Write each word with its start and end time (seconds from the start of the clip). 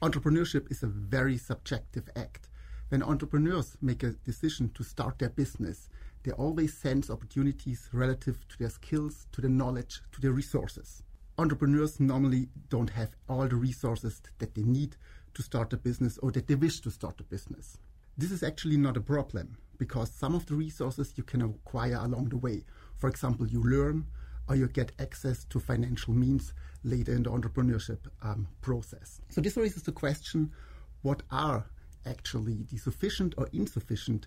Entrepreneurship 0.00 0.70
is 0.70 0.84
a 0.84 0.86
very 0.86 1.36
subjective 1.36 2.08
act. 2.14 2.48
When 2.88 3.02
entrepreneurs 3.02 3.76
make 3.82 4.04
a 4.04 4.12
decision 4.12 4.70
to 4.74 4.84
start 4.84 5.18
their 5.18 5.28
business, 5.28 5.88
they 6.22 6.30
always 6.30 6.72
sense 6.72 7.10
opportunities 7.10 7.88
relative 7.92 8.46
to 8.46 8.58
their 8.58 8.70
skills, 8.70 9.26
to 9.32 9.40
their 9.40 9.50
knowledge, 9.50 10.00
to 10.12 10.20
their 10.20 10.30
resources. 10.30 11.02
Entrepreneurs 11.36 11.98
normally 11.98 12.48
don't 12.68 12.90
have 12.90 13.16
all 13.28 13.48
the 13.48 13.56
resources 13.56 14.22
that 14.38 14.54
they 14.54 14.62
need 14.62 14.94
to 15.34 15.42
start 15.42 15.72
a 15.72 15.76
business 15.76 16.16
or 16.18 16.30
that 16.30 16.46
they 16.46 16.54
wish 16.54 16.78
to 16.82 16.92
start 16.92 17.20
a 17.20 17.24
business. 17.24 17.76
This 18.16 18.30
is 18.30 18.44
actually 18.44 18.76
not 18.76 18.96
a 18.96 19.00
problem 19.00 19.56
because 19.78 20.12
some 20.12 20.36
of 20.36 20.46
the 20.46 20.54
resources 20.54 21.14
you 21.16 21.24
can 21.24 21.42
acquire 21.42 21.98
along 22.00 22.28
the 22.28 22.36
way. 22.36 22.64
For 22.96 23.08
example, 23.08 23.48
you 23.48 23.62
learn 23.64 24.06
or 24.48 24.56
you 24.56 24.68
get 24.68 24.92
access 24.98 25.44
to 25.44 25.60
financial 25.60 26.14
means 26.14 26.54
later 26.84 27.12
in 27.12 27.22
the 27.22 27.30
entrepreneurship 27.30 27.98
um, 28.22 28.48
process. 28.60 29.20
So 29.28 29.40
this 29.40 29.56
raises 29.56 29.82
the 29.82 29.92
question, 29.92 30.52
what 31.02 31.22
are 31.30 31.66
actually 32.06 32.64
the 32.70 32.78
sufficient 32.78 33.34
or 33.36 33.48
insufficient 33.52 34.26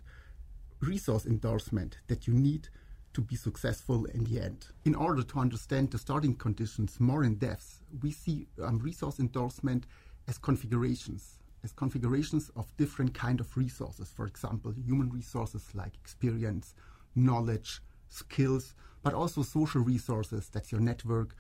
resource 0.80 1.26
endorsement 1.26 1.98
that 2.08 2.28
you 2.28 2.34
need 2.34 2.68
to 3.14 3.22
be 3.22 3.36
successful 3.36 4.06
in 4.06 4.24
the 4.24 4.42
end. 4.42 4.68
In 4.86 4.96
order 4.96 5.24
to 5.24 5.40
understand 5.40 5.92
the 5.92 5.98
starting 5.98 6.36
conditions 6.36 7.00
more 7.00 7.24
in 7.24 7.36
depth, 7.36 7.82
we 8.02 8.12
see 8.12 8.48
um, 8.62 8.80
resource 8.80 9.20
endorsement 9.20 9.86
as 10.28 10.38
configurations, 10.38 11.40
as 11.64 11.72
configurations 11.74 12.50
of 12.56 12.76
different 12.78 13.14
kind 13.14 13.40
of 13.40 13.56
resources. 13.58 14.10
For 14.16 14.26
example, 14.26 14.72
human 14.72 15.10
resources 15.10 15.68
like 15.74 15.94
experience, 15.96 16.74
knowledge, 17.16 17.82
skills, 18.10 18.76
but 19.04 19.14
also 19.14 19.42
social 19.44 19.82
resources. 19.82 20.50
That's 20.50 20.72
your 20.72 20.82
network, 20.82 21.36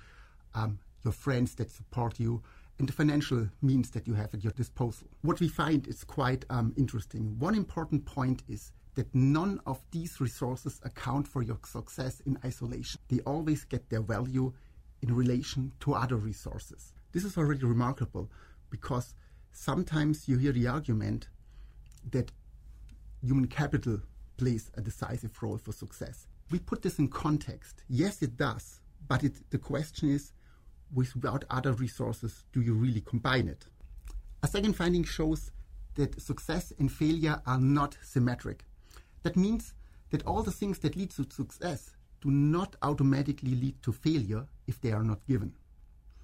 um, 0.53 0.79
your 1.03 1.13
friends 1.13 1.55
that 1.55 1.71
support 1.71 2.19
you, 2.19 2.41
and 2.79 2.87
the 2.87 2.93
financial 2.93 3.47
means 3.61 3.91
that 3.91 4.07
you 4.07 4.15
have 4.15 4.33
at 4.33 4.43
your 4.43 4.53
disposal. 4.53 5.07
What 5.21 5.39
we 5.39 5.47
find 5.47 5.87
is 5.87 6.03
quite 6.03 6.45
um, 6.49 6.73
interesting. 6.77 7.37
One 7.37 7.55
important 7.55 8.05
point 8.05 8.43
is 8.47 8.71
that 8.95 9.13
none 9.13 9.59
of 9.65 9.79
these 9.91 10.19
resources 10.19 10.79
account 10.83 11.27
for 11.27 11.41
your 11.41 11.59
success 11.65 12.21
in 12.21 12.37
isolation. 12.43 12.99
They 13.07 13.19
always 13.19 13.63
get 13.65 13.89
their 13.89 14.01
value 14.01 14.53
in 15.01 15.15
relation 15.15 15.71
to 15.81 15.93
other 15.93 16.17
resources. 16.17 16.93
This 17.11 17.23
is 17.23 17.37
already 17.37 17.65
remarkable 17.65 18.29
because 18.69 19.13
sometimes 19.51 20.27
you 20.27 20.37
hear 20.37 20.51
the 20.51 20.67
argument 20.67 21.27
that 22.09 22.31
human 23.21 23.47
capital 23.47 24.01
plays 24.37 24.71
a 24.75 24.81
decisive 24.81 25.41
role 25.41 25.57
for 25.57 25.71
success. 25.71 26.27
We 26.49 26.59
put 26.59 26.81
this 26.81 26.99
in 26.99 27.07
context. 27.07 27.83
Yes, 27.87 28.21
it 28.21 28.35
does, 28.37 28.81
but 29.07 29.23
it, 29.23 29.49
the 29.51 29.57
question 29.57 30.09
is 30.09 30.33
without 30.93 31.45
other 31.49 31.73
resources, 31.73 32.43
do 32.51 32.61
you 32.61 32.73
really 32.73 33.01
combine 33.01 33.47
it? 33.47 33.65
A 34.43 34.47
second 34.47 34.75
finding 34.75 35.03
shows 35.03 35.51
that 35.95 36.21
success 36.21 36.73
and 36.79 36.91
failure 36.91 37.41
are 37.45 37.59
not 37.59 37.97
symmetric. 38.03 38.65
That 39.23 39.37
means 39.37 39.73
that 40.09 40.25
all 40.25 40.43
the 40.43 40.51
things 40.51 40.79
that 40.79 40.95
lead 40.95 41.11
to 41.11 41.25
success 41.29 41.91
do 42.21 42.31
not 42.31 42.75
automatically 42.81 43.55
lead 43.55 43.81
to 43.83 43.91
failure 43.91 44.45
if 44.67 44.81
they 44.81 44.91
are 44.91 45.03
not 45.03 45.25
given. 45.27 45.53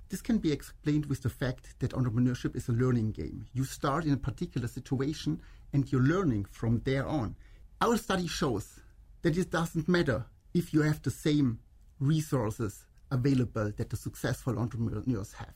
This 0.09 0.21
can 0.21 0.37
be 0.37 0.51
explained 0.51 1.07
with 1.07 1.21
the 1.21 1.29
fact 1.29 1.75
that 1.79 1.91
entrepreneurship 1.91 2.55
is 2.55 2.69
a 2.69 2.73
learning 2.73 3.11
game. 3.11 3.45
You 3.53 3.65
start 3.65 4.05
in 4.05 4.13
a 4.13 4.17
particular 4.17 4.67
situation 4.67 5.41
and 5.73 5.91
you're 5.91 6.01
learning 6.01 6.45
from 6.45 6.81
there 6.85 7.05
on. 7.05 7.35
Our 7.81 7.97
study 7.97 8.27
shows 8.27 8.79
that 9.21 9.37
it 9.37 9.51
doesn't 9.51 9.87
matter 9.87 10.25
if 10.53 10.73
you 10.73 10.81
have 10.81 11.01
the 11.01 11.11
same 11.11 11.59
resources 11.99 12.85
available 13.11 13.71
that 13.77 13.89
the 13.89 13.97
successful 13.97 14.57
entrepreneurs 14.59 15.33
have. 15.33 15.53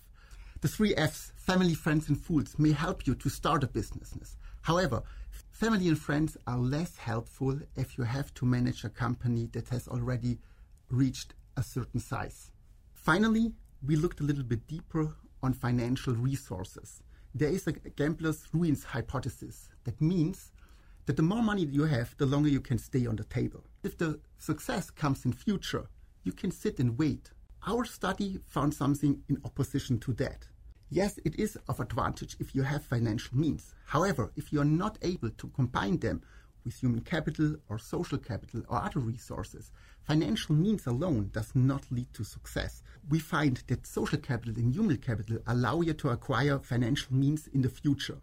The 0.61 0.67
three 0.67 0.95
F's, 0.95 1.31
family, 1.35 1.73
friends, 1.73 2.07
and 2.07 2.19
fools, 2.19 2.55
may 2.57 2.71
help 2.71 3.07
you 3.07 3.15
to 3.15 3.29
start 3.29 3.63
a 3.63 3.67
business. 3.67 4.37
However, 4.61 5.01
family 5.51 5.87
and 5.87 5.97
friends 5.97 6.37
are 6.45 6.59
less 6.59 6.97
helpful 6.97 7.59
if 7.75 7.97
you 7.97 8.03
have 8.03 8.33
to 8.35 8.45
manage 8.45 8.83
a 8.83 8.89
company 8.89 9.49
that 9.53 9.69
has 9.69 9.87
already 9.87 10.37
reached 10.89 11.33
a 11.57 11.63
certain 11.63 11.99
size. 11.99 12.51
Finally, 12.93 13.53
we 13.85 13.95
looked 13.95 14.19
a 14.19 14.23
little 14.23 14.43
bit 14.43 14.67
deeper 14.67 15.15
on 15.41 15.53
financial 15.53 16.13
resources. 16.13 17.01
There 17.33 17.49
is 17.49 17.65
a 17.65 17.71
gambler's 17.71 18.43
ruins 18.53 18.83
hypothesis. 18.83 19.69
That 19.85 19.99
means 19.99 20.51
that 21.05 21.15
the 21.17 21.23
more 21.23 21.41
money 21.41 21.65
you 21.65 21.85
have, 21.85 22.15
the 22.17 22.25
longer 22.25 22.49
you 22.49 22.61
can 22.61 22.77
stay 22.77 23.05
on 23.05 23.15
the 23.15 23.23
table. 23.25 23.63
If 23.83 23.97
the 23.97 24.19
success 24.37 24.89
comes 24.89 25.25
in 25.25 25.33
future, 25.33 25.87
you 26.23 26.31
can 26.31 26.51
sit 26.51 26.79
and 26.79 26.97
wait. 26.97 27.31
Our 27.67 27.85
study 27.85 28.39
found 28.47 28.73
something 28.73 29.21
in 29.29 29.41
opposition 29.43 29.99
to 29.99 30.13
that. 30.13 30.47
Yes, 30.89 31.19
it 31.23 31.39
is 31.39 31.57
of 31.67 31.79
advantage 31.79 32.35
if 32.39 32.53
you 32.53 32.63
have 32.63 32.83
financial 32.83 33.37
means. 33.37 33.73
However, 33.85 34.31
if 34.35 34.51
you 34.51 34.59
are 34.61 34.65
not 34.65 34.97
able 35.01 35.29
to 35.29 35.47
combine 35.47 35.97
them 35.99 36.21
with 36.65 36.79
human 36.79 37.01
capital 37.01 37.55
or 37.69 37.79
social 37.79 38.17
capital 38.17 38.63
or 38.67 38.83
other 38.83 38.99
resources, 38.99 39.71
financial 40.03 40.55
means 40.55 40.85
alone 40.85 41.29
does 41.33 41.51
not 41.55 41.89
lead 41.91 42.13
to 42.13 42.23
success. 42.23 42.83
We 43.09 43.19
find 43.19 43.63
that 43.67 43.87
social 43.87 44.19
capital 44.19 44.55
and 44.57 44.73
human 44.73 44.97
capital 44.97 45.39
allow 45.47 45.81
you 45.81 45.93
to 45.93 46.09
acquire 46.09 46.59
financial 46.59 47.15
means 47.15 47.47
in 47.47 47.61
the 47.61 47.69
future. 47.69 48.17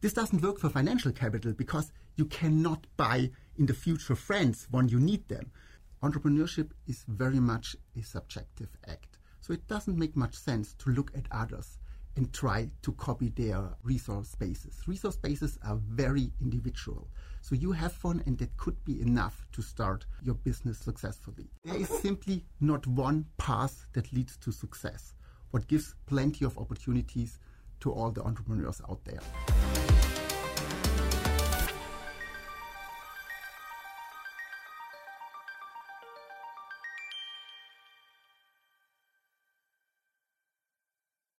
This 0.00 0.14
doesn't 0.14 0.40
work 0.40 0.58
for 0.58 0.70
financial 0.70 1.12
capital 1.12 1.52
because 1.52 1.92
you 2.16 2.24
cannot 2.24 2.86
buy 2.96 3.30
in 3.58 3.66
the 3.66 3.74
future 3.74 4.14
friends 4.14 4.66
when 4.70 4.88
you 4.88 4.98
need 4.98 5.28
them. 5.28 5.50
Entrepreneurship 6.02 6.70
is 6.86 7.04
very 7.06 7.38
much 7.38 7.76
a 7.98 8.02
subjective 8.02 8.70
act. 8.88 9.18
So 9.42 9.52
it 9.52 9.68
doesn't 9.68 9.98
make 9.98 10.16
much 10.16 10.34
sense 10.34 10.72
to 10.78 10.90
look 10.90 11.12
at 11.14 11.26
others 11.30 11.78
and 12.16 12.32
try 12.32 12.70
to 12.80 12.92
copy 12.92 13.28
their 13.28 13.62
resource 13.82 14.34
bases. 14.34 14.80
Resource 14.86 15.16
bases 15.16 15.58
are 15.64 15.76
very 15.76 16.32
individual. 16.40 17.08
So 17.42 17.54
you 17.54 17.72
have 17.72 17.92
fun 17.92 18.22
and 18.24 18.38
that 18.38 18.56
could 18.56 18.82
be 18.86 19.02
enough 19.02 19.46
to 19.52 19.60
start 19.60 20.06
your 20.22 20.34
business 20.36 20.78
successfully. 20.78 21.50
There 21.62 21.76
is 21.76 21.88
simply 21.88 22.46
not 22.58 22.86
one 22.86 23.26
path 23.36 23.84
that 23.92 24.10
leads 24.14 24.38
to 24.38 24.50
success, 24.50 25.12
what 25.50 25.68
gives 25.68 25.94
plenty 26.06 26.46
of 26.46 26.56
opportunities 26.56 27.38
to 27.80 27.92
all 27.92 28.10
the 28.10 28.22
entrepreneurs 28.22 28.80
out 28.88 29.04
there. 29.04 29.20